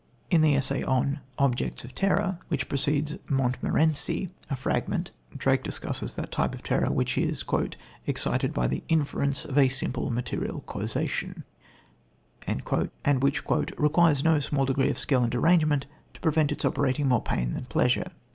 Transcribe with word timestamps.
In 0.31 0.41
the 0.41 0.55
essay 0.55 0.81
on 0.81 1.19
Objects 1.37 1.83
of 1.83 1.93
Terror, 1.93 2.39
which 2.47 2.67
precedes 2.67 3.17
Montmorenci, 3.29 4.31
a 4.49 4.55
Fragment, 4.55 5.11
Drake 5.37 5.61
discusses 5.63 6.15
that 6.15 6.31
type 6.31 6.55
of 6.55 6.63
terror, 6.63 6.89
which 6.91 7.19
is 7.19 7.45
"excited 8.07 8.51
by 8.51 8.65
the 8.65 8.81
interference 8.89 9.45
of 9.45 9.59
a 9.59 9.69
simple, 9.69 10.09
material 10.09 10.61
causation," 10.61 11.43
and 12.47 12.63
which 13.19 13.43
"requires 13.47 14.23
no 14.23 14.39
small 14.39 14.65
degree 14.65 14.89
of 14.89 14.97
skill 14.97 15.21
and 15.21 15.35
arrangement 15.35 15.85
to 16.15 16.19
prevent 16.19 16.51
its 16.51 16.65
operating 16.65 17.07
more 17.07 17.21
pain 17.21 17.53
than 17.53 17.65
pleasure." 17.65 18.09